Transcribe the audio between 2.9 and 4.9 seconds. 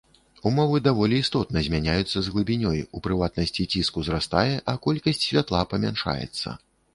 у прыватнасці ціск узрастае, а